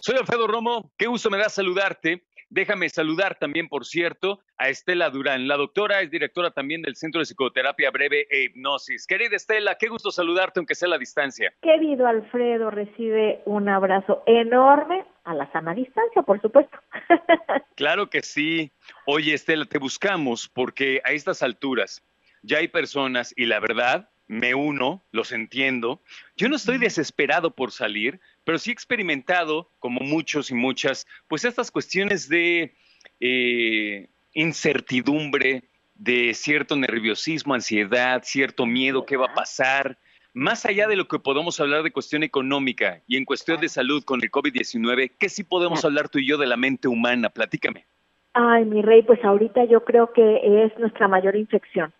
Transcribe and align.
Soy 0.00 0.16
Alfredo 0.16 0.48
Romo, 0.48 0.90
qué 0.98 1.06
gusto 1.06 1.30
me 1.30 1.38
da 1.38 1.48
saludarte. 1.48 2.24
Déjame 2.50 2.88
saludar 2.88 3.38
también, 3.38 3.68
por 3.68 3.86
cierto, 3.86 4.40
a 4.58 4.70
Estela 4.70 5.08
Durán. 5.10 5.46
La 5.46 5.56
doctora 5.56 6.00
es 6.00 6.10
directora 6.10 6.50
también 6.50 6.82
del 6.82 6.96
Centro 6.96 7.20
de 7.20 7.26
Psicoterapia 7.26 7.92
Breve 7.92 8.26
e 8.28 8.42
Hipnosis. 8.44 9.06
Querida 9.06 9.36
Estela, 9.36 9.76
qué 9.78 9.86
gusto 9.86 10.10
saludarte, 10.10 10.58
aunque 10.58 10.74
sea 10.74 10.88
a 10.88 10.90
la 10.90 10.98
distancia. 10.98 11.54
Querido 11.62 12.08
Alfredo, 12.08 12.70
recibe 12.70 13.40
un 13.46 13.68
abrazo 13.68 14.24
enorme 14.26 15.04
a 15.24 15.32
la 15.32 15.48
sana 15.52 15.74
distancia, 15.74 16.22
por 16.22 16.42
supuesto. 16.42 16.76
claro 17.76 18.10
que 18.10 18.22
sí. 18.22 18.72
Oye, 19.06 19.32
Estela, 19.32 19.64
te 19.64 19.78
buscamos 19.78 20.48
porque 20.48 21.00
a 21.04 21.12
estas 21.12 21.40
alturas 21.42 22.02
ya 22.46 22.58
hay 22.58 22.68
personas, 22.68 23.34
y 23.36 23.46
la 23.46 23.60
verdad, 23.60 24.08
me 24.28 24.54
uno, 24.54 25.02
los 25.10 25.32
entiendo. 25.32 26.00
Yo 26.36 26.48
no 26.48 26.56
estoy 26.56 26.78
desesperado 26.78 27.50
por 27.50 27.72
salir, 27.72 28.20
pero 28.44 28.58
sí 28.58 28.70
he 28.70 28.72
experimentado, 28.72 29.70
como 29.78 30.00
muchos 30.00 30.50
y 30.50 30.54
muchas, 30.54 31.06
pues 31.28 31.44
estas 31.44 31.70
cuestiones 31.70 32.28
de 32.28 32.74
eh, 33.20 34.08
incertidumbre, 34.32 35.64
de 35.94 36.34
cierto 36.34 36.76
nerviosismo, 36.76 37.54
ansiedad, 37.54 38.22
cierto 38.24 38.64
miedo, 38.64 39.06
qué 39.06 39.16
va 39.16 39.26
a 39.26 39.34
pasar. 39.34 39.98
Más 40.32 40.66
allá 40.66 40.86
de 40.86 40.96
lo 40.96 41.08
que 41.08 41.18
podemos 41.18 41.58
hablar 41.60 41.82
de 41.82 41.92
cuestión 41.92 42.22
económica 42.22 43.02
y 43.06 43.16
en 43.16 43.24
cuestión 43.24 43.60
de 43.60 43.68
salud 43.68 44.04
con 44.04 44.22
el 44.22 44.30
COVID-19, 44.30 45.12
¿qué 45.18 45.28
sí 45.28 45.42
podemos 45.42 45.84
hablar 45.84 46.10
tú 46.10 46.18
y 46.18 46.28
yo 46.28 46.36
de 46.36 46.46
la 46.46 46.56
mente 46.56 46.88
humana? 46.88 47.30
Platícame. 47.30 47.86
Ay, 48.34 48.66
mi 48.66 48.82
rey, 48.82 49.02
pues 49.02 49.24
ahorita 49.24 49.64
yo 49.64 49.82
creo 49.84 50.12
que 50.12 50.64
es 50.64 50.78
nuestra 50.78 51.08
mayor 51.08 51.36
infección 51.36 51.94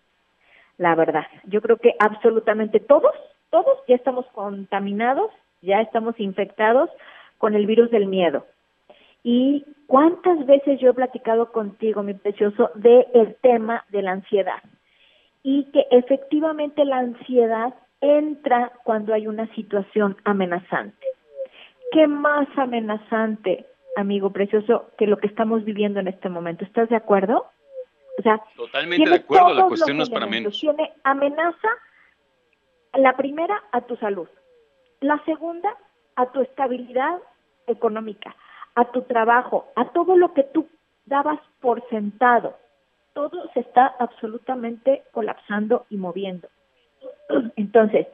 la 0.77 0.95
verdad. 0.95 1.25
Yo 1.45 1.61
creo 1.61 1.77
que 1.77 1.95
absolutamente 1.99 2.79
todos, 2.79 3.13
todos 3.49 3.79
ya 3.87 3.95
estamos 3.95 4.25
contaminados, 4.27 5.31
ya 5.61 5.81
estamos 5.81 6.19
infectados 6.19 6.89
con 7.37 7.55
el 7.55 7.65
virus 7.65 7.91
del 7.91 8.07
miedo. 8.07 8.45
Y 9.23 9.65
cuántas 9.87 10.45
veces 10.45 10.79
yo 10.79 10.91
he 10.91 10.93
platicado 10.93 11.51
contigo, 11.51 12.03
mi 12.03 12.13
precioso, 12.13 12.71
de 12.75 13.07
el 13.13 13.35
tema 13.41 13.85
de 13.89 14.01
la 14.01 14.11
ansiedad. 14.11 14.61
Y 15.43 15.65
que 15.71 15.85
efectivamente 15.91 16.85
la 16.85 16.99
ansiedad 16.99 17.73
entra 18.01 18.71
cuando 18.83 19.13
hay 19.13 19.27
una 19.27 19.47
situación 19.55 20.17
amenazante. 20.23 21.07
¿Qué 21.91 22.07
más 22.07 22.47
amenazante, 22.57 23.65
amigo 23.95 24.31
precioso, 24.31 24.91
que 24.97 25.07
lo 25.07 25.17
que 25.17 25.27
estamos 25.27 25.63
viviendo 25.63 25.99
en 25.99 26.07
este 26.07 26.29
momento? 26.29 26.63
¿Estás 26.63 26.89
de 26.89 26.95
acuerdo? 26.95 27.45
O 28.17 28.21
sea, 28.21 28.41
totalmente 28.55 29.09
de 29.09 29.15
acuerdo, 29.15 29.53
la 29.53 29.67
cuestión 29.67 29.97
no 29.97 30.03
es 30.03 30.09
para 30.09 30.25
menos. 30.25 30.59
Tiene 30.59 30.93
amenaza, 31.03 31.69
la 32.93 33.15
primera, 33.15 33.63
a 33.71 33.81
tu 33.81 33.95
salud, 33.97 34.27
la 35.01 35.23
segunda, 35.25 35.75
a 36.15 36.31
tu 36.31 36.41
estabilidad 36.41 37.19
económica, 37.67 38.35
a 38.75 38.85
tu 38.91 39.03
trabajo, 39.03 39.71
a 39.75 39.89
todo 39.89 40.17
lo 40.17 40.33
que 40.33 40.43
tú 40.43 40.67
dabas 41.05 41.39
por 41.61 41.87
sentado. 41.89 42.57
Todo 43.13 43.49
se 43.53 43.59
está 43.59 43.95
absolutamente 43.99 45.03
colapsando 45.11 45.85
y 45.89 45.97
moviendo. 45.97 46.47
Entonces, 47.55 48.07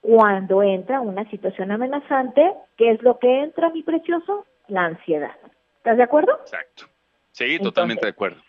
cuando 0.00 0.62
entra 0.62 1.00
una 1.00 1.28
situación 1.28 1.72
amenazante, 1.72 2.52
¿qué 2.76 2.92
es 2.92 3.02
lo 3.02 3.18
que 3.18 3.42
entra, 3.42 3.70
mi 3.70 3.82
precioso? 3.82 4.46
La 4.68 4.84
ansiedad. 4.84 5.36
¿Estás 5.78 5.96
de 5.96 6.02
acuerdo? 6.04 6.38
Exacto. 6.40 6.86
Sí, 7.32 7.58
totalmente 7.58 8.06
de 8.06 8.10
acuerdo. 8.10 8.40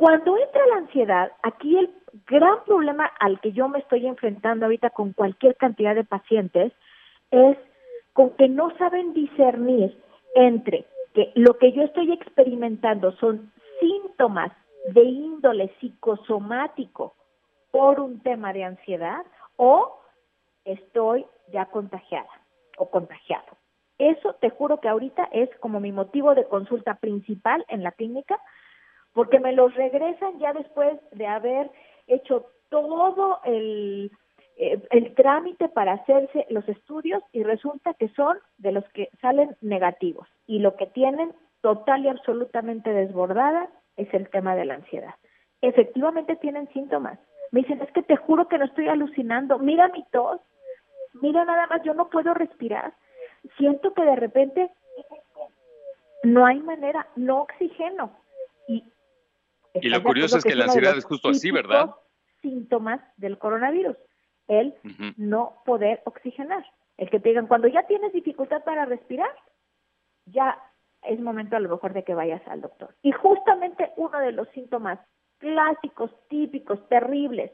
Cuando 0.00 0.34
entra 0.38 0.66
la 0.68 0.76
ansiedad, 0.76 1.32
aquí 1.42 1.76
el 1.76 1.90
gran 2.26 2.64
problema 2.64 3.04
al 3.20 3.38
que 3.40 3.52
yo 3.52 3.68
me 3.68 3.80
estoy 3.80 4.06
enfrentando 4.06 4.64
ahorita 4.64 4.88
con 4.88 5.12
cualquier 5.12 5.56
cantidad 5.56 5.94
de 5.94 6.04
pacientes 6.04 6.72
es 7.30 7.58
con 8.14 8.30
que 8.30 8.48
no 8.48 8.74
saben 8.78 9.12
discernir 9.12 9.94
entre 10.34 10.86
que 11.12 11.32
lo 11.34 11.58
que 11.58 11.72
yo 11.72 11.82
estoy 11.82 12.12
experimentando 12.12 13.12
son 13.16 13.52
síntomas 13.78 14.50
de 14.94 15.02
índole 15.02 15.70
psicosomático 15.80 17.14
por 17.70 18.00
un 18.00 18.22
tema 18.22 18.54
de 18.54 18.64
ansiedad 18.64 19.26
o 19.56 20.00
estoy 20.64 21.26
ya 21.52 21.66
contagiada 21.66 22.30
o 22.78 22.88
contagiado. 22.88 23.58
Eso 23.98 24.32
te 24.40 24.48
juro 24.48 24.80
que 24.80 24.88
ahorita 24.88 25.28
es 25.30 25.50
como 25.58 25.78
mi 25.78 25.92
motivo 25.92 26.34
de 26.34 26.46
consulta 26.46 26.94
principal 26.94 27.66
en 27.68 27.82
la 27.82 27.92
clínica 27.92 28.40
porque 29.12 29.40
me 29.40 29.52
los 29.52 29.74
regresan 29.74 30.38
ya 30.38 30.52
después 30.52 30.98
de 31.12 31.26
haber 31.26 31.70
hecho 32.06 32.46
todo 32.68 33.40
el, 33.44 34.10
eh, 34.56 34.80
el 34.90 35.14
trámite 35.14 35.68
para 35.68 35.94
hacerse 35.94 36.46
los 36.50 36.68
estudios 36.68 37.22
y 37.32 37.42
resulta 37.42 37.94
que 37.94 38.08
son 38.10 38.38
de 38.58 38.72
los 38.72 38.84
que 38.90 39.08
salen 39.20 39.56
negativos 39.60 40.28
y 40.46 40.60
lo 40.60 40.76
que 40.76 40.86
tienen 40.86 41.32
total 41.60 42.04
y 42.04 42.08
absolutamente 42.08 42.92
desbordada 42.92 43.68
es 43.96 44.12
el 44.14 44.28
tema 44.30 44.54
de 44.54 44.64
la 44.64 44.74
ansiedad. 44.74 45.14
Efectivamente 45.60 46.36
tienen 46.36 46.68
síntomas. 46.72 47.18
Me 47.52 47.60
dicen, 47.60 47.82
es 47.82 47.90
que 47.92 48.02
te 48.02 48.16
juro 48.16 48.48
que 48.48 48.58
no 48.58 48.64
estoy 48.64 48.88
alucinando. 48.88 49.58
Mira 49.58 49.88
mi 49.88 50.04
tos. 50.10 50.40
Mira 51.20 51.44
nada 51.44 51.66
más, 51.66 51.82
yo 51.82 51.92
no 51.94 52.08
puedo 52.08 52.32
respirar. 52.32 52.94
Siento 53.58 53.92
que 53.92 54.02
de 54.02 54.16
repente 54.16 54.70
no 56.22 56.46
hay 56.46 56.60
manera, 56.60 57.06
no 57.16 57.42
oxigeno. 57.42 58.12
Y 59.74 59.88
lo 59.88 60.02
curioso 60.02 60.38
es 60.38 60.44
que, 60.44 60.54
la 60.54 60.64
ansiedad 60.64 60.96
es 60.96 61.04
justo 61.04 61.28
así, 61.28 61.50
¿verdad? 61.50 61.94
Síntomas 62.42 63.00
del 63.16 63.38
coronavirus, 63.38 63.96
el 64.48 64.74
no 65.16 65.62
poder 65.64 66.02
oxigenar. 66.04 66.64
El 66.96 67.08
que 67.10 67.20
te 67.20 67.30
digan, 67.30 67.46
cuando 67.46 67.68
ya 67.68 67.86
tienes 67.86 68.12
dificultad 68.12 68.62
para 68.64 68.84
respirar, 68.84 69.30
ya 70.26 70.58
es 71.02 71.18
momento 71.20 71.56
a 71.56 71.60
lo 71.60 71.68
mejor 71.68 71.92
de 71.92 72.04
que 72.04 72.14
vayas 72.14 72.42
al 72.46 72.60
doctor. 72.60 72.94
Y 73.02 73.12
justamente 73.12 73.90
uno 73.96 74.18
de 74.18 74.32
los 74.32 74.48
síntomas 74.48 74.98
clásicos, 75.38 76.10
típicos, 76.28 76.86
terribles 76.88 77.50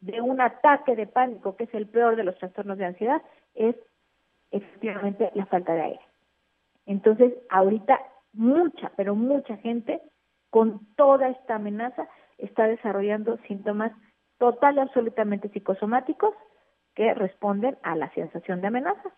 de 0.00 0.20
un 0.20 0.40
ataque 0.40 0.96
de 0.96 1.06
pánico, 1.06 1.56
que 1.56 1.64
es 1.64 1.74
el 1.74 1.86
peor 1.88 2.16
de 2.16 2.24
los 2.24 2.36
trastornos 2.38 2.78
de 2.78 2.86
ansiedad, 2.86 3.22
es 3.54 3.76
efectivamente 4.50 5.30
la 5.34 5.46
falta 5.46 5.74
de 5.74 5.82
aire. 5.82 6.00
Entonces, 6.86 7.34
ahorita 7.50 8.00
mucha, 8.32 8.90
pero 8.96 9.14
mucha 9.14 9.56
gente 9.58 10.00
con 10.50 10.94
toda 10.96 11.28
esta 11.28 11.56
amenaza, 11.56 12.08
está 12.38 12.66
desarrollando 12.66 13.38
síntomas 13.48 13.92
total 14.38 14.76
y 14.76 14.80
absolutamente 14.80 15.48
psicosomáticos 15.50 16.34
que 16.94 17.12
responden 17.14 17.78
a 17.82 17.96
la 17.96 18.12
sensación 18.14 18.60
de 18.60 18.68
amenaza. 18.68 19.12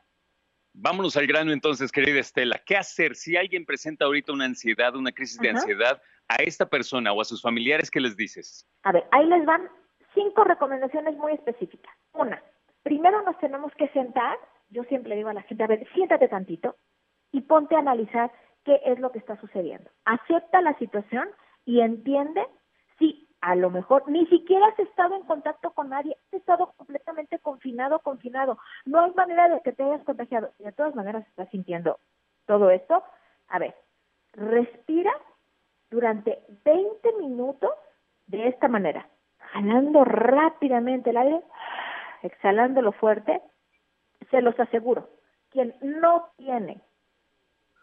Vámonos 0.72 1.16
al 1.16 1.26
grano 1.26 1.52
entonces, 1.52 1.90
querida 1.90 2.20
Estela. 2.20 2.60
¿Qué 2.64 2.76
hacer 2.76 3.16
si 3.16 3.36
alguien 3.36 3.66
presenta 3.66 4.04
ahorita 4.04 4.32
una 4.32 4.44
ansiedad, 4.44 4.94
una 4.94 5.12
crisis 5.12 5.38
de 5.40 5.50
ansiedad 5.50 6.00
a 6.28 6.36
esta 6.36 6.66
persona 6.66 7.12
o 7.12 7.20
a 7.20 7.24
sus 7.24 7.42
familiares? 7.42 7.90
¿Qué 7.90 8.00
les 8.00 8.16
dices? 8.16 8.68
A 8.84 8.92
ver, 8.92 9.04
ahí 9.10 9.26
les 9.26 9.44
van 9.44 9.68
cinco 10.14 10.44
recomendaciones 10.44 11.16
muy 11.16 11.32
específicas. 11.32 11.92
Una, 12.12 12.42
primero 12.82 13.22
nos 13.22 13.36
tenemos 13.38 13.72
que 13.74 13.88
sentar, 13.88 14.38
yo 14.68 14.84
siempre 14.84 15.16
digo 15.16 15.28
a 15.28 15.34
la 15.34 15.42
gente, 15.42 15.64
a 15.64 15.66
ver, 15.66 15.86
siéntate 15.92 16.28
tantito 16.28 16.76
y 17.32 17.42
ponte 17.42 17.74
a 17.74 17.80
analizar 17.80 18.30
qué 18.64 18.80
es 18.84 18.98
lo 18.98 19.12
que 19.12 19.18
está 19.18 19.36
sucediendo. 19.40 19.90
Acepta 20.04 20.60
la 20.60 20.76
situación 20.78 21.28
y 21.64 21.80
entiende 21.80 22.46
si 22.98 23.28
a 23.40 23.54
lo 23.54 23.70
mejor 23.70 24.08
ni 24.08 24.26
siquiera 24.26 24.66
has 24.66 24.78
estado 24.78 25.16
en 25.16 25.22
contacto 25.22 25.72
con 25.72 25.88
nadie, 25.88 26.16
has 26.26 26.34
estado 26.34 26.72
completamente 26.76 27.38
confinado, 27.38 28.00
confinado. 28.00 28.58
No 28.84 29.00
hay 29.00 29.12
manera 29.12 29.48
de 29.48 29.60
que 29.62 29.72
te 29.72 29.82
hayas 29.82 30.04
contagiado. 30.04 30.52
Y 30.58 30.64
de 30.64 30.72
todas 30.72 30.94
maneras 30.94 31.26
estás 31.26 31.48
sintiendo 31.50 31.98
todo 32.46 32.70
esto. 32.70 33.02
A 33.48 33.58
ver, 33.58 33.74
respira 34.32 35.12
durante 35.90 36.42
20 36.64 37.12
minutos 37.18 37.70
de 38.26 38.48
esta 38.48 38.68
manera, 38.68 39.08
jalando 39.38 40.04
rápidamente 40.04 41.10
el 41.10 41.16
aire, 41.16 41.40
exhalándolo 42.22 42.92
fuerte. 42.92 43.40
Se 44.30 44.42
los 44.42 44.58
aseguro, 44.60 45.08
quien 45.50 45.74
no 45.80 46.28
tiene 46.36 46.80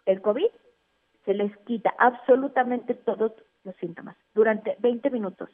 el 0.06 0.22
COVID 0.22 0.48
se 1.28 1.34
les 1.34 1.56
quita 1.66 1.94
absolutamente 1.98 2.94
todos 2.94 3.34
los 3.66 3.76
síntomas 3.76 4.16
durante 4.34 4.78
20 4.80 5.10
minutos. 5.10 5.50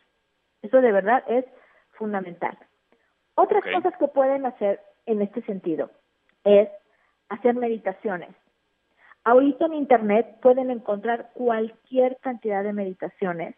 Eso 0.62 0.80
de 0.82 0.92
verdad 0.92 1.24
es 1.28 1.46
fundamental. 1.94 2.56
Otras 3.34 3.64
cosas 3.64 3.98
que 3.98 4.08
pueden 4.08 4.46
hacer 4.46 4.80
en 5.08 5.24
este 5.24 5.42
sentido 5.42 5.90
es 6.44 6.70
hacer 7.30 7.56
meditaciones. 7.56 8.30
Ahorita 9.24 9.66
en 9.66 9.74
Internet 9.74 10.38
pueden 10.44 10.70
encontrar 10.70 11.32
cualquier 11.34 12.18
cantidad 12.18 12.64
de 12.64 12.74
meditaciones 12.74 13.56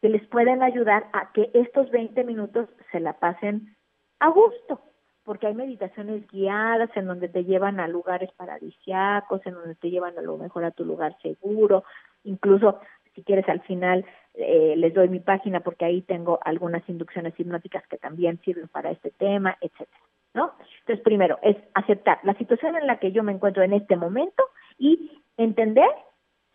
que 0.00 0.10
les 0.10 0.24
pueden 0.28 0.62
ayudar 0.62 1.08
a 1.12 1.32
que 1.32 1.50
estos 1.54 1.90
20 1.90 2.22
minutos 2.22 2.68
se 2.92 3.00
la 3.00 3.14
pasen 3.14 3.76
a 4.20 4.28
gusto 4.28 4.80
porque 5.28 5.46
hay 5.46 5.52
meditaciones 5.52 6.26
guiadas 6.28 6.88
en 6.96 7.06
donde 7.06 7.28
te 7.28 7.44
llevan 7.44 7.80
a 7.80 7.86
lugares 7.86 8.32
paradisiacos, 8.32 9.44
en 9.44 9.52
donde 9.52 9.74
te 9.74 9.90
llevan 9.90 10.16
a 10.16 10.22
lo 10.22 10.38
mejor 10.38 10.64
a 10.64 10.70
tu 10.70 10.86
lugar 10.86 11.18
seguro, 11.20 11.84
incluso 12.24 12.80
si 13.14 13.22
quieres 13.22 13.46
al 13.50 13.60
final 13.60 14.06
eh, 14.32 14.72
les 14.78 14.94
doy 14.94 15.10
mi 15.10 15.20
página 15.20 15.60
porque 15.60 15.84
ahí 15.84 16.00
tengo 16.00 16.38
algunas 16.42 16.82
inducciones 16.88 17.38
hipnóticas 17.38 17.86
que 17.88 17.98
también 17.98 18.40
sirven 18.40 18.68
para 18.68 18.90
este 18.90 19.10
tema, 19.10 19.58
etcétera. 19.60 20.00
¿No? 20.32 20.54
Entonces, 20.80 21.04
primero 21.04 21.38
es 21.42 21.58
aceptar 21.74 22.20
la 22.22 22.32
situación 22.38 22.76
en 22.76 22.86
la 22.86 22.98
que 22.98 23.12
yo 23.12 23.22
me 23.22 23.32
encuentro 23.32 23.62
en 23.62 23.74
este 23.74 23.96
momento 23.96 24.44
y 24.78 25.20
entender 25.36 25.90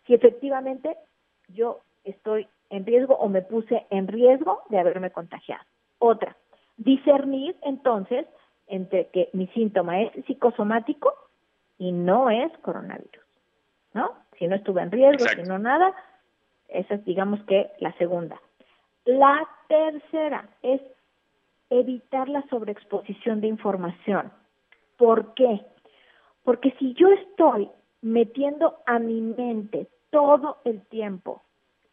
si 0.04 0.14
efectivamente 0.14 0.96
yo 1.46 1.78
estoy 2.02 2.48
en 2.70 2.84
riesgo 2.84 3.14
o 3.14 3.28
me 3.28 3.42
puse 3.42 3.86
en 3.90 4.08
riesgo 4.08 4.62
de 4.68 4.80
haberme 4.80 5.12
contagiado. 5.12 5.62
Otra, 6.00 6.36
discernir 6.76 7.54
entonces 7.62 8.26
entre 8.66 9.08
que 9.08 9.30
mi 9.32 9.46
síntoma 9.48 10.00
es 10.02 10.24
psicosomático 10.26 11.12
y 11.78 11.92
no 11.92 12.30
es 12.30 12.50
coronavirus, 12.58 13.24
¿no? 13.92 14.12
Si 14.38 14.46
no 14.46 14.56
estuve 14.56 14.82
en 14.82 14.90
riesgo, 14.90 15.26
si 15.28 15.42
no 15.42 15.58
nada, 15.58 15.94
esa 16.68 16.94
es 16.94 17.04
digamos 17.04 17.42
que 17.44 17.70
la 17.78 17.92
segunda. 17.94 18.40
La 19.04 19.46
tercera 19.68 20.48
es 20.62 20.80
evitar 21.70 22.28
la 22.28 22.42
sobreexposición 22.48 23.40
de 23.40 23.48
información. 23.48 24.32
¿Por 24.96 25.34
qué? 25.34 25.60
Porque 26.42 26.72
si 26.78 26.94
yo 26.94 27.08
estoy 27.08 27.70
metiendo 28.02 28.78
a 28.86 28.98
mi 28.98 29.20
mente 29.20 29.88
todo 30.10 30.58
el 30.64 30.82
tiempo 30.86 31.42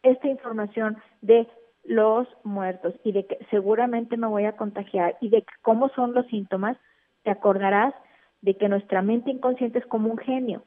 esta 0.02 0.28
información 0.28 0.98
de 1.20 1.48
los 1.84 2.28
muertos 2.44 2.94
y 3.04 3.12
de 3.12 3.26
que 3.26 3.38
seguramente 3.50 4.16
me 4.16 4.26
voy 4.26 4.44
a 4.44 4.56
contagiar 4.56 5.16
y 5.20 5.28
de 5.28 5.44
cómo 5.62 5.88
son 5.90 6.14
los 6.14 6.26
síntomas, 6.26 6.76
te 7.22 7.30
acordarás 7.30 7.94
de 8.40 8.56
que 8.56 8.68
nuestra 8.68 9.02
mente 9.02 9.30
inconsciente 9.30 9.78
es 9.78 9.86
como 9.86 10.10
un 10.10 10.18
genio, 10.18 10.64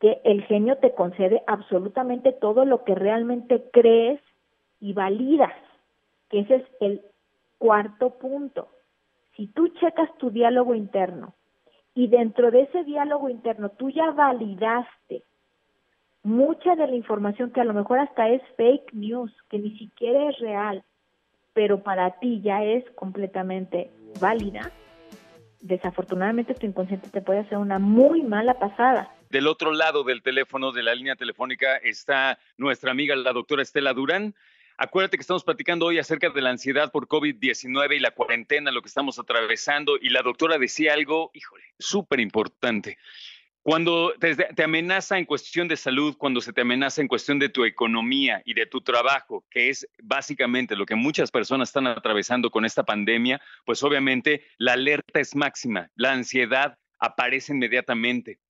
que 0.00 0.20
el 0.24 0.42
genio 0.44 0.78
te 0.78 0.94
concede 0.94 1.42
absolutamente 1.46 2.32
todo 2.32 2.64
lo 2.64 2.84
que 2.84 2.94
realmente 2.94 3.64
crees 3.72 4.20
y 4.80 4.92
validas, 4.92 5.54
que 6.28 6.40
ese 6.40 6.56
es 6.56 6.64
el 6.80 7.02
cuarto 7.58 8.18
punto. 8.18 8.68
Si 9.36 9.46
tú 9.48 9.68
checas 9.68 10.10
tu 10.18 10.30
diálogo 10.30 10.74
interno 10.74 11.34
y 11.94 12.08
dentro 12.08 12.50
de 12.50 12.62
ese 12.62 12.84
diálogo 12.84 13.28
interno 13.28 13.70
tú 13.70 13.90
ya 13.90 14.10
validaste 14.10 15.24
mucha 16.22 16.74
de 16.74 16.86
la 16.86 16.94
información 16.94 17.50
que 17.50 17.60
a 17.60 17.64
lo 17.64 17.74
mejor 17.74 17.98
hasta 17.98 18.28
es 18.28 18.42
fake 18.56 18.92
news, 18.92 19.32
que 19.48 19.58
ni 19.58 19.76
siquiera 19.78 20.30
es 20.30 20.38
real, 20.38 20.84
pero 21.52 21.82
para 21.82 22.18
ti 22.18 22.40
ya 22.42 22.62
es 22.62 22.84
completamente 22.94 23.90
válida, 24.20 24.70
desafortunadamente 25.60 26.54
tu 26.54 26.66
inconsciente 26.66 27.08
te 27.08 27.20
puede 27.20 27.40
hacer 27.40 27.58
una 27.58 27.78
muy 27.78 28.22
mala 28.22 28.58
pasada. 28.58 29.14
Del 29.30 29.46
otro 29.46 29.72
lado 29.72 30.02
del 30.02 30.22
teléfono, 30.22 30.72
de 30.72 30.82
la 30.82 30.94
línea 30.94 31.16
telefónica, 31.16 31.76
está 31.76 32.38
nuestra 32.56 32.90
amiga 32.90 33.14
la 33.14 33.32
doctora 33.32 33.62
Estela 33.62 33.92
Durán. 33.92 34.34
Acuérdate 34.76 35.18
que 35.18 35.20
estamos 35.20 35.44
platicando 35.44 35.86
hoy 35.86 35.98
acerca 35.98 36.30
de 36.30 36.40
la 36.40 36.50
ansiedad 36.50 36.90
por 36.90 37.06
COVID-19 37.06 37.96
y 37.96 38.00
la 38.00 38.12
cuarentena, 38.12 38.70
lo 38.70 38.80
que 38.80 38.88
estamos 38.88 39.18
atravesando, 39.18 39.98
y 40.00 40.08
la 40.08 40.22
doctora 40.22 40.56
decía 40.58 40.94
algo, 40.94 41.30
híjole, 41.34 41.64
súper 41.78 42.18
importante. 42.18 42.96
Cuando 43.70 44.12
te, 44.18 44.64
amenaza 44.64 45.16
en 45.16 45.24
cuestión 45.24 45.68
de 45.68 45.76
salud, 45.76 46.16
cuando 46.16 46.40
se 46.40 46.52
te 46.52 46.62
amenaza 46.62 47.02
en 47.02 47.06
cuestión 47.06 47.38
de 47.38 47.50
tu 47.50 47.64
economía 47.64 48.42
y 48.44 48.52
de 48.52 48.66
tu 48.66 48.80
trabajo, 48.80 49.44
que 49.48 49.68
es 49.68 49.86
básicamente 50.02 50.74
lo 50.74 50.84
que 50.84 50.96
muchas 50.96 51.30
personas 51.30 51.68
están 51.68 51.86
atravesando 51.86 52.50
con 52.50 52.64
esta 52.64 52.82
pandemia, 52.82 53.40
pues 53.64 53.84
obviamente 53.84 54.42
la 54.58 54.72
alerta 54.72 55.20
es 55.20 55.36
máxima, 55.36 55.88
la 55.94 56.10
ansiedad 56.10 56.78
aparece 56.98 57.52
inmediatamente 57.52 58.40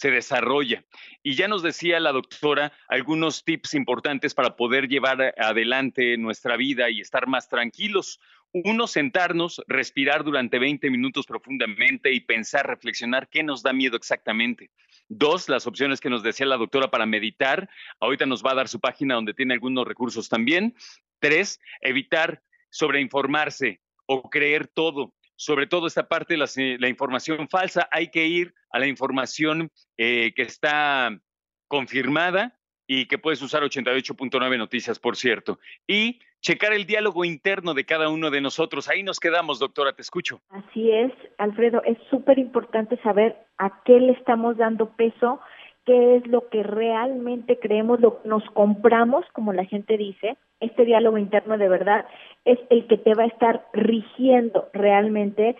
se 0.00 0.10
desarrolla. 0.10 0.82
Y 1.22 1.34
ya 1.34 1.46
nos 1.46 1.62
decía 1.62 2.00
la 2.00 2.12
doctora 2.12 2.72
algunos 2.88 3.44
tips 3.44 3.74
importantes 3.74 4.32
para 4.32 4.56
poder 4.56 4.88
llevar 4.88 5.34
adelante 5.36 6.16
nuestra 6.16 6.56
vida 6.56 6.88
y 6.88 7.02
estar 7.02 7.26
más 7.26 7.50
tranquilos. 7.50 8.18
Uno, 8.52 8.86
sentarnos, 8.86 9.62
respirar 9.68 10.24
durante 10.24 10.58
20 10.58 10.90
minutos 10.90 11.26
profundamente 11.26 12.12
y 12.12 12.20
pensar, 12.20 12.66
reflexionar 12.66 13.28
qué 13.28 13.42
nos 13.42 13.62
da 13.62 13.72
miedo 13.72 13.96
exactamente. 13.96 14.70
Dos, 15.08 15.48
las 15.48 15.66
opciones 15.66 16.00
que 16.00 16.10
nos 16.10 16.22
decía 16.22 16.46
la 16.46 16.56
doctora 16.56 16.90
para 16.90 17.06
meditar. 17.06 17.68
Ahorita 18.00 18.26
nos 18.26 18.44
va 18.44 18.52
a 18.52 18.56
dar 18.56 18.68
su 18.68 18.80
página 18.80 19.14
donde 19.14 19.34
tiene 19.34 19.54
algunos 19.54 19.86
recursos 19.86 20.28
también. 20.28 20.74
Tres, 21.20 21.60
evitar 21.80 22.42
sobreinformarse 22.70 23.80
o 24.06 24.28
creer 24.28 24.66
todo 24.66 25.14
sobre 25.40 25.66
todo 25.66 25.86
esta 25.86 26.06
parte 26.06 26.36
de 26.36 26.44
eh, 26.56 26.76
la, 26.78 26.88
información 26.90 27.48
falsa, 27.48 27.88
hay 27.90 28.10
que 28.10 28.26
ir 28.26 28.52
a 28.70 28.78
la 28.78 28.86
información 28.86 29.72
eh, 29.96 30.34
que 30.36 30.42
está 30.42 31.18
confirmada 31.66 32.59
y 32.92 33.06
que 33.06 33.18
puedes 33.18 33.40
usar 33.40 33.62
88.9 33.62 34.58
noticias, 34.58 34.98
por 34.98 35.14
cierto. 35.14 35.60
Y 35.86 36.18
checar 36.40 36.72
el 36.72 36.86
diálogo 36.86 37.24
interno 37.24 37.72
de 37.72 37.84
cada 37.84 38.08
uno 38.08 38.32
de 38.32 38.40
nosotros. 38.40 38.88
Ahí 38.88 39.04
nos 39.04 39.20
quedamos, 39.20 39.60
doctora, 39.60 39.92
te 39.92 40.02
escucho. 40.02 40.40
Así 40.50 40.90
es, 40.90 41.12
Alfredo, 41.38 41.84
es 41.84 41.96
súper 42.10 42.40
importante 42.40 42.96
saber 42.96 43.36
a 43.58 43.84
qué 43.84 44.00
le 44.00 44.10
estamos 44.14 44.56
dando 44.56 44.90
peso, 44.96 45.38
qué 45.86 46.16
es 46.16 46.26
lo 46.26 46.48
que 46.48 46.64
realmente 46.64 47.60
creemos, 47.60 48.00
lo 48.00 48.22
que 48.22 48.28
nos 48.28 48.42
compramos, 48.54 49.24
como 49.34 49.52
la 49.52 49.66
gente 49.66 49.96
dice, 49.96 50.36
este 50.58 50.84
diálogo 50.84 51.16
interno 51.16 51.58
de 51.58 51.68
verdad 51.68 52.06
es 52.44 52.58
el 52.70 52.88
que 52.88 52.98
te 52.98 53.14
va 53.14 53.22
a 53.22 53.28
estar 53.28 53.68
rigiendo 53.72 54.68
realmente 54.72 55.54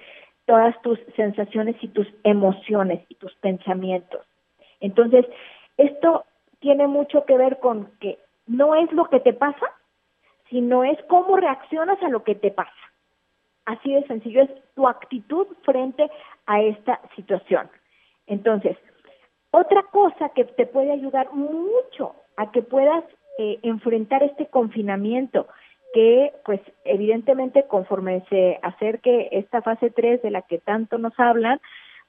todas 0.47 0.75
tus 0.83 0.99
sensaciones 1.15 1.77
y 1.81 1.87
tus 1.87 2.09
emociones 2.25 3.05
y 3.09 3.15
tus 3.15 3.33
pensamientos. 3.37 4.27
Entonces, 4.81 5.25
esto 5.77 6.25
tiene 6.61 6.87
mucho 6.87 7.25
que 7.25 7.37
ver 7.37 7.59
con 7.59 7.91
que 8.01 8.19
no 8.47 8.75
es 8.75 8.91
lo 8.93 9.07
que 9.07 9.21
te 9.21 9.33
pasa, 9.33 9.67
sino 10.49 10.85
es 10.85 10.99
cómo 11.09 11.37
reaccionas 11.37 12.03
a 12.03 12.09
lo 12.09 12.25
que 12.25 12.35
te 12.35 12.51
pasa. 12.51 12.73
Así 13.65 13.93
de 13.93 14.07
sencillo 14.07 14.43
es 14.43 14.51
tu 14.75 14.89
actitud 14.89 15.47
frente 15.63 16.11
a 16.47 16.61
esta 16.61 17.01
situación. 17.15 17.71
Entonces, 18.27 18.77
otra 19.51 19.83
cosa 19.85 20.31
que 20.31 20.45
te 20.45 20.67
puede 20.67 20.93
ayudar 20.93 21.33
mucho 21.33 22.15
a 22.37 22.51
que 22.51 22.63
puedas 22.63 23.05
eh, 23.39 23.59
enfrentar 23.63 24.23
este 24.23 24.47
confinamiento 24.47 25.47
que 25.93 26.33
pues 26.45 26.61
evidentemente 26.85 27.65
conforme 27.67 28.25
se 28.29 28.59
acerque 28.63 29.29
esta 29.33 29.61
fase 29.63 29.91
3 29.91 30.23
de 30.23 30.31
la 30.31 30.43
que 30.43 30.59
tanto 30.59 30.99
nos 30.99 31.19
hablan, 31.19 31.61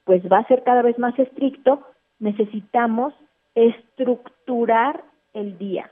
pues 0.04 0.22
va 0.30 0.38
a 0.38 0.46
ser 0.46 0.62
cada 0.62 0.82
vez 0.82 0.98
más 0.98 1.18
estricto, 1.18 1.82
necesitamos 2.18 3.12
estructurar 3.54 5.04
el 5.34 5.58
día. 5.58 5.90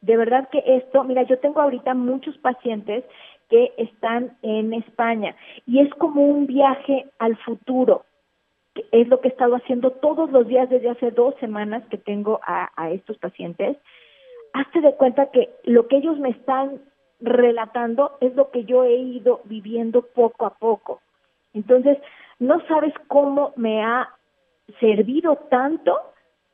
De 0.00 0.16
verdad 0.16 0.48
que 0.50 0.62
esto, 0.66 1.02
mira, 1.04 1.22
yo 1.22 1.38
tengo 1.38 1.60
ahorita 1.60 1.94
muchos 1.94 2.36
pacientes 2.38 3.04
que 3.48 3.72
están 3.78 4.36
en 4.42 4.72
España 4.74 5.34
y 5.66 5.80
es 5.80 5.92
como 5.94 6.22
un 6.22 6.46
viaje 6.46 7.06
al 7.18 7.36
futuro. 7.38 8.04
Que 8.74 8.84
es 8.92 9.08
lo 9.08 9.20
que 9.20 9.28
he 9.28 9.30
estado 9.30 9.54
haciendo 9.54 9.92
todos 9.92 10.30
los 10.30 10.46
días 10.48 10.68
desde 10.68 10.90
hace 10.90 11.10
dos 11.10 11.34
semanas 11.40 11.84
que 11.90 11.98
tengo 11.98 12.40
a, 12.44 12.70
a 12.76 12.90
estos 12.90 13.16
pacientes 13.18 13.76
hazte 14.54 14.80
de 14.80 14.94
cuenta 14.94 15.30
que 15.30 15.50
lo 15.64 15.88
que 15.88 15.96
ellos 15.98 16.18
me 16.18 16.30
están 16.30 16.80
relatando 17.20 18.16
es 18.20 18.34
lo 18.34 18.50
que 18.50 18.64
yo 18.64 18.84
he 18.84 18.96
ido 18.96 19.40
viviendo 19.44 20.02
poco 20.02 20.46
a 20.46 20.54
poco. 20.54 21.00
Entonces, 21.52 21.98
no 22.38 22.64
sabes 22.66 22.94
cómo 23.08 23.52
me 23.56 23.82
ha 23.82 24.08
servido 24.80 25.36
tanto 25.50 26.00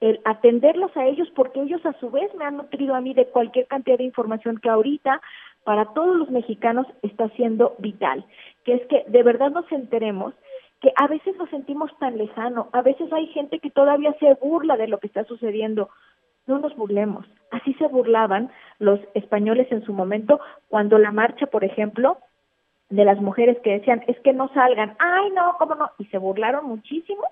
el 0.00 0.20
atenderlos 0.24 0.96
a 0.96 1.06
ellos 1.06 1.30
porque 1.34 1.60
ellos 1.60 1.84
a 1.84 1.92
su 2.00 2.10
vez 2.10 2.34
me 2.34 2.44
han 2.44 2.56
nutrido 2.56 2.94
a 2.94 3.00
mí 3.00 3.14
de 3.14 3.26
cualquier 3.26 3.66
cantidad 3.66 3.98
de 3.98 4.04
información 4.04 4.58
que 4.58 4.70
ahorita 4.70 5.20
para 5.64 5.86
todos 5.92 6.16
los 6.16 6.30
mexicanos 6.30 6.86
está 7.02 7.28
siendo 7.30 7.74
vital, 7.78 8.24
que 8.64 8.74
es 8.74 8.86
que 8.86 9.04
de 9.08 9.22
verdad 9.22 9.50
nos 9.50 9.70
enteremos 9.70 10.34
que 10.80 10.92
a 10.96 11.06
veces 11.06 11.36
nos 11.36 11.50
sentimos 11.50 11.90
tan 11.98 12.16
lejano, 12.16 12.70
a 12.72 12.80
veces 12.80 13.12
hay 13.12 13.26
gente 13.28 13.58
que 13.58 13.70
todavía 13.70 14.14
se 14.18 14.32
burla 14.34 14.78
de 14.78 14.88
lo 14.88 14.98
que 14.98 15.08
está 15.08 15.24
sucediendo, 15.24 15.90
no 16.46 16.58
nos 16.58 16.74
burlemos. 16.74 17.26
Así 17.50 17.74
se 17.74 17.86
burlaban 17.86 18.50
los 18.78 18.98
españoles 19.12 19.70
en 19.70 19.84
su 19.84 19.92
momento 19.92 20.40
cuando 20.68 20.98
la 20.98 21.12
marcha, 21.12 21.46
por 21.46 21.64
ejemplo, 21.64 22.16
de 22.88 23.04
las 23.04 23.20
mujeres 23.20 23.58
que 23.62 23.72
decían, 23.72 24.02
es 24.06 24.18
que 24.20 24.32
no 24.32 24.48
salgan, 24.54 24.96
ay 24.98 25.30
no, 25.34 25.54
cómo 25.58 25.74
no, 25.74 25.90
y 25.98 26.06
se 26.06 26.16
burlaron 26.16 26.64
muchísimo 26.64 27.24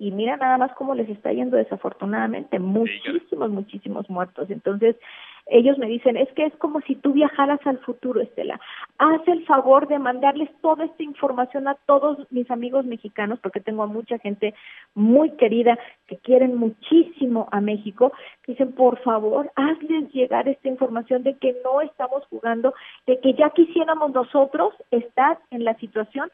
y 0.00 0.12
mira 0.12 0.38
nada 0.38 0.56
más 0.56 0.72
cómo 0.72 0.94
les 0.94 1.10
está 1.10 1.30
yendo 1.30 1.58
desafortunadamente, 1.58 2.58
muchísimos, 2.58 3.50
muchísimos 3.50 4.08
muertos. 4.08 4.50
Entonces, 4.50 4.96
ellos 5.44 5.76
me 5.76 5.88
dicen, 5.88 6.16
es 6.16 6.32
que 6.32 6.46
es 6.46 6.56
como 6.56 6.80
si 6.80 6.94
tú 6.94 7.12
viajaras 7.12 7.60
al 7.66 7.78
futuro, 7.80 8.22
Estela. 8.22 8.58
Haz 8.96 9.20
el 9.28 9.44
favor 9.44 9.88
de 9.88 9.98
mandarles 9.98 10.48
toda 10.62 10.86
esta 10.86 11.02
información 11.02 11.68
a 11.68 11.74
todos 11.84 12.26
mis 12.30 12.50
amigos 12.50 12.86
mexicanos, 12.86 13.38
porque 13.40 13.60
tengo 13.60 13.82
a 13.82 13.88
mucha 13.88 14.18
gente 14.18 14.54
muy 14.94 15.32
querida 15.32 15.78
que 16.06 16.16
quieren 16.16 16.56
muchísimo 16.56 17.46
a 17.52 17.60
México. 17.60 18.10
Dicen, 18.46 18.72
por 18.72 18.98
favor, 19.00 19.52
hazles 19.54 20.10
llegar 20.14 20.48
esta 20.48 20.68
información 20.68 21.24
de 21.24 21.36
que 21.36 21.54
no 21.62 21.82
estamos 21.82 22.24
jugando, 22.30 22.72
de 23.06 23.20
que 23.20 23.34
ya 23.34 23.50
quisiéramos 23.50 24.12
nosotros 24.14 24.72
estar 24.90 25.40
en 25.50 25.64
la 25.64 25.74
situación 25.74 26.30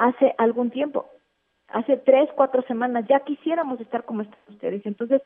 hace 0.00 0.34
algún 0.38 0.70
tiempo, 0.70 1.10
hace 1.68 1.98
tres, 1.98 2.30
cuatro 2.34 2.62
semanas, 2.62 3.04
ya 3.06 3.20
quisiéramos 3.20 3.78
estar 3.80 4.04
como 4.04 4.24
ustedes. 4.48 4.84
Entonces, 4.86 5.20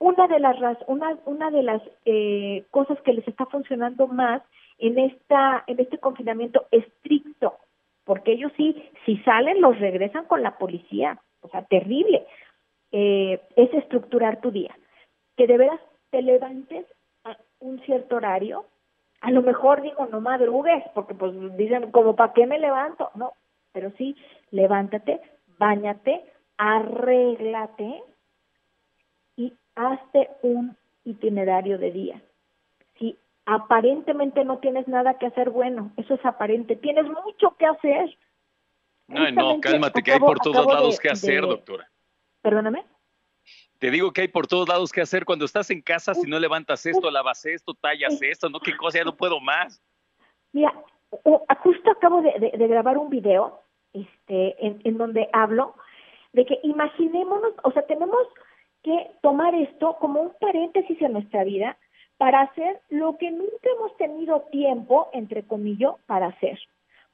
una 0.00 0.26
de 0.26 0.40
las 0.40 0.56
una, 0.88 1.16
una 1.24 1.50
de 1.50 1.62
las 1.62 1.80
eh, 2.04 2.64
cosas 2.70 3.00
que 3.02 3.12
les 3.12 3.26
está 3.28 3.46
funcionando 3.46 4.08
más 4.08 4.42
en 4.78 4.98
esta 4.98 5.64
en 5.66 5.80
este 5.80 5.98
confinamiento 5.98 6.66
estricto 6.70 7.58
porque 8.04 8.32
ellos 8.32 8.52
sí 8.56 8.90
si 9.04 9.16
salen 9.18 9.60
los 9.60 9.78
regresan 9.80 10.24
con 10.26 10.42
la 10.42 10.56
policía 10.56 11.18
o 11.40 11.48
sea 11.48 11.62
terrible 11.62 12.26
eh, 12.92 13.40
es 13.56 13.74
estructurar 13.74 14.40
tu 14.40 14.52
día 14.52 14.76
que 15.36 15.48
de 15.48 15.58
veras 15.58 15.80
te 16.10 16.22
levantes 16.22 16.86
a 17.24 17.36
un 17.58 17.80
cierto 17.80 18.16
horario 18.16 18.66
a 19.20 19.32
lo 19.32 19.42
mejor 19.42 19.82
digo 19.82 20.06
no 20.06 20.20
madrugues 20.20 20.84
porque 20.94 21.14
pues 21.14 21.32
dicen 21.56 21.90
como 21.90 22.14
para 22.14 22.32
qué 22.34 22.46
me 22.46 22.60
levanto 22.60 23.10
no 23.16 23.32
pero 23.72 23.92
sí 23.96 24.16
levántate 24.50 25.20
bañate 25.58 26.24
arréglate 26.58 28.02
y 29.36 29.54
hazte 29.76 30.28
un 30.42 30.76
itinerario 31.04 31.78
de 31.78 31.92
día. 31.92 32.22
Si 32.98 33.16
aparentemente 33.46 34.44
no 34.44 34.58
tienes 34.58 34.86
nada 34.88 35.18
que 35.18 35.26
hacer, 35.26 35.50
bueno, 35.50 35.92
eso 35.96 36.14
es 36.14 36.24
aparente, 36.26 36.76
tienes 36.76 37.06
mucho 37.06 37.56
que 37.56 37.66
hacer. 37.66 38.18
No, 39.06 39.30
no, 39.30 39.60
cálmate, 39.60 40.02
que 40.02 40.12
hay 40.12 40.18
por 40.18 40.38
todos 40.40 40.66
lados 40.66 40.98
que 40.98 41.08
hacer, 41.08 41.40
doctora. 41.40 41.88
Perdóname. 42.42 42.84
Te 43.78 43.90
digo 43.90 44.12
que 44.12 44.22
hay 44.22 44.28
por 44.28 44.48
todos 44.48 44.68
lados 44.68 44.90
que 44.90 45.00
hacer. 45.00 45.24
Cuando 45.24 45.44
estás 45.44 45.70
en 45.70 45.80
casa, 45.80 46.12
si 46.12 46.28
no 46.28 46.38
levantas 46.38 46.84
esto, 46.84 47.10
lavas 47.10 47.46
esto, 47.46 47.72
tallas 47.74 48.20
esto, 48.20 48.50
no, 48.50 48.58
qué 48.60 48.76
cosa, 48.76 48.98
ya 48.98 49.04
no 49.04 49.16
puedo 49.16 49.40
más. 49.40 49.80
Mira, 50.52 50.74
justo 51.62 51.90
acabo 51.90 52.22
de, 52.22 52.50
grabar 52.68 52.98
un 52.98 53.10
video 53.10 53.60
este, 53.92 54.66
en, 54.66 54.80
en 54.84 54.98
donde 54.98 55.28
hablo 55.32 55.74
de 56.32 56.44
que 56.44 56.58
imaginémonos, 56.62 57.52
o 57.64 57.72
sea, 57.72 57.82
tenemos 57.86 58.26
que 58.82 59.10
tomar 59.22 59.54
esto 59.54 59.96
como 59.98 60.20
un 60.20 60.32
paréntesis 60.40 61.00
en 61.00 61.12
nuestra 61.12 61.44
vida 61.44 61.76
para 62.16 62.42
hacer 62.42 62.80
lo 62.90 63.16
que 63.16 63.30
nunca 63.30 63.70
hemos 63.76 63.96
tenido 63.96 64.42
tiempo, 64.50 65.08
entre 65.12 65.44
comillas, 65.44 65.94
para 66.06 66.26
hacer. 66.26 66.58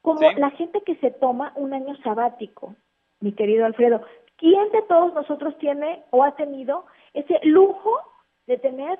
Como 0.02 0.20
la 0.20 0.50
gente 0.50 0.82
que 0.82 0.96
se 0.96 1.10
toma 1.10 1.52
un 1.56 1.72
año 1.72 1.96
sabático, 2.02 2.74
mi 3.20 3.32
querido 3.32 3.64
Alfredo. 3.64 4.02
¿Quién 4.36 4.70
de 4.72 4.82
todos 4.82 5.14
nosotros 5.14 5.56
tiene 5.58 6.02
o 6.10 6.24
ha 6.24 6.34
tenido 6.36 6.84
ese 7.14 7.38
lujo 7.44 7.98
de 8.46 8.58
tener 8.58 8.98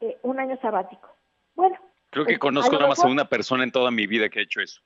eh, 0.00 0.16
un 0.22 0.38
año 0.38 0.56
sabático? 0.62 1.08
Bueno. 1.54 1.76
Creo 2.10 2.24
que 2.24 2.38
conozco 2.38 2.74
nada 2.76 2.88
más 2.88 3.04
a 3.04 3.08
una 3.08 3.28
persona 3.28 3.64
en 3.64 3.72
toda 3.72 3.90
mi 3.90 4.06
vida 4.06 4.28
que 4.28 4.40
ha 4.40 4.42
hecho 4.42 4.60
eso. 4.60 4.80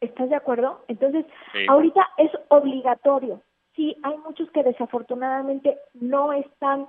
¿Estás 0.00 0.28
de 0.30 0.36
acuerdo? 0.36 0.84
Entonces, 0.88 1.26
ahorita 1.68 2.08
es 2.18 2.30
obligatorio 2.48 3.42
sí 3.78 3.96
hay 4.02 4.18
muchos 4.18 4.50
que 4.50 4.64
desafortunadamente 4.64 5.78
no 5.94 6.32
están 6.32 6.88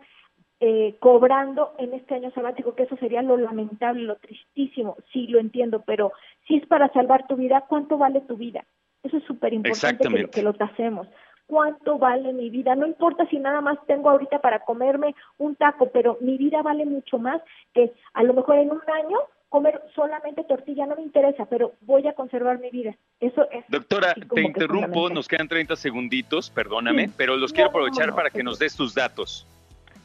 eh, 0.60 0.98
cobrando 1.00 1.76
en 1.78 1.94
este 1.94 2.16
año 2.16 2.32
sabático, 2.32 2.74
que 2.74 2.84
eso 2.84 2.98
sería 2.98 3.22
lo 3.22 3.38
lamentable, 3.38 4.02
lo 4.02 4.16
tristísimo, 4.16 4.98
sí 5.14 5.28
lo 5.28 5.40
entiendo, 5.40 5.84
pero 5.86 6.12
si 6.48 6.56
es 6.56 6.66
para 6.66 6.92
salvar 6.92 7.28
tu 7.28 7.36
vida, 7.36 7.66
¿cuánto 7.70 7.98
vale 7.98 8.22
tu 8.22 8.36
vida? 8.36 8.66
Eso 9.04 9.18
es 9.18 9.24
súper 9.24 9.54
importante 9.54 10.10
que, 10.10 10.30
que, 10.30 10.42
lo 10.42 10.54
tasemos. 10.54 11.08
¿Cuánto 11.46 11.98
vale 11.98 12.34
mi 12.34 12.50
vida? 12.50 12.76
No 12.76 12.86
importa 12.86 13.26
si 13.28 13.40
nada 13.40 13.62
más 13.62 13.78
tengo 13.86 14.10
ahorita 14.10 14.40
para 14.40 14.60
comerme 14.60 15.16
un 15.38 15.56
taco, 15.56 15.90
pero 15.92 16.18
mi 16.22 16.38
vida 16.38 16.62
vale 16.62 16.86
mucho 16.86 17.20
más 17.20 17.42
que 17.74 17.94
a 18.14 18.24
lo 18.24 18.34
mejor 18.34 18.58
en 18.58 18.72
un 18.72 18.82
año 19.06 19.20
comer 19.50 19.82
solamente 19.96 20.44
tortilla 20.44 20.86
no 20.86 20.96
me 20.96 21.02
interesa, 21.02 21.46
pero 21.46 21.74
voy 21.82 22.08
a 22.08 22.14
conservar 22.14 22.60
mi 22.60 22.70
vida. 22.70 22.96
Eso 23.20 23.50
es. 23.52 23.66
Doctora, 23.68 24.14
te 24.14 24.42
interrumpo, 24.42 25.10
nos 25.10 25.28
quedan 25.28 25.48
30 25.48 25.76
segunditos, 25.76 26.52
perdóname, 26.52 27.10
pero 27.18 27.36
los 27.36 27.52
quiero 27.52 27.70
aprovechar 27.70 28.14
para 28.14 28.30
que 28.30 28.44
nos 28.44 28.60
des 28.60 28.76
tus 28.76 28.94
datos. 28.94 29.48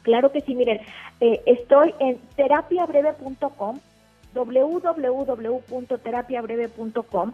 Claro 0.01 0.31
que 0.31 0.41
sí, 0.41 0.55
miren, 0.55 0.81
eh, 1.19 1.43
estoy 1.45 1.93
en 1.99 2.17
terapiabreve.com, 2.35 3.79
www.terapiabreve.com. 4.33 7.31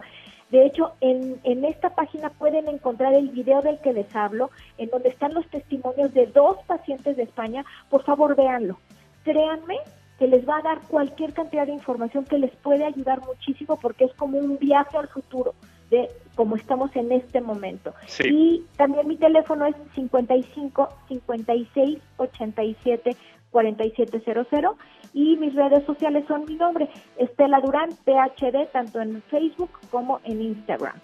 De 0.50 0.66
hecho, 0.66 0.92
en, 1.00 1.40
en 1.44 1.64
esta 1.64 1.94
página 1.94 2.28
pueden 2.28 2.68
encontrar 2.68 3.14
el 3.14 3.30
video 3.30 3.62
del 3.62 3.78
que 3.78 3.94
les 3.94 4.14
hablo, 4.14 4.50
en 4.76 4.90
donde 4.90 5.08
están 5.08 5.32
los 5.32 5.48
testimonios 5.48 6.12
de 6.12 6.26
dos 6.26 6.58
pacientes 6.66 7.16
de 7.16 7.22
España. 7.22 7.64
Por 7.88 8.04
favor, 8.04 8.36
véanlo. 8.36 8.78
Créanme 9.24 9.78
que 10.22 10.28
les 10.28 10.48
va 10.48 10.58
a 10.58 10.62
dar 10.62 10.80
cualquier 10.82 11.32
cantidad 11.32 11.66
de 11.66 11.72
información 11.72 12.24
que 12.24 12.38
les 12.38 12.54
puede 12.58 12.84
ayudar 12.84 13.20
muchísimo 13.26 13.76
porque 13.76 14.04
es 14.04 14.14
como 14.14 14.38
un 14.38 14.56
viaje 14.56 14.96
al 14.96 15.08
futuro 15.08 15.52
de 15.90 16.08
cómo 16.36 16.54
estamos 16.54 16.94
en 16.94 17.10
este 17.10 17.40
momento. 17.40 17.92
Y 18.24 18.62
también 18.76 19.08
mi 19.08 19.16
teléfono 19.16 19.66
es 19.66 19.74
55 19.96 20.88
56 21.08 21.98
87 22.18 23.16
4700 23.50 24.76
y 25.12 25.36
mis 25.38 25.56
redes 25.56 25.84
sociales 25.86 26.24
son 26.28 26.44
mi 26.44 26.54
nombre, 26.54 26.88
Estela 27.18 27.58
Durán, 27.58 27.90
PhD, 28.04 28.68
tanto 28.72 29.00
en 29.00 29.22
Facebook 29.22 29.70
como 29.90 30.20
en 30.22 30.40
Instagram. 30.40 31.00